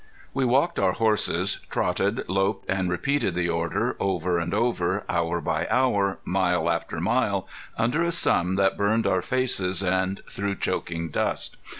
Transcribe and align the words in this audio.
We 0.33 0.45
walked 0.45 0.79
our 0.79 0.93
horses, 0.93 1.59
trotted, 1.69 2.27
loped, 2.27 2.67
and 2.67 2.89
repeated 2.89 3.35
the 3.35 3.49
order, 3.49 3.95
over 3.99 4.39
and 4.39 4.51
over, 4.51 5.03
hour 5.07 5.39
by 5.41 5.67
hour, 5.69 6.17
mile 6.25 6.71
after 6.71 6.99
mile, 6.99 7.47
under 7.77 8.01
a 8.01 8.11
sun 8.11 8.55
that 8.55 8.77
burned 8.77 9.05
our 9.05 9.21
faces 9.21 9.83
and 9.83 10.23
through 10.27 10.55
choking 10.55 11.09
dust. 11.09 11.55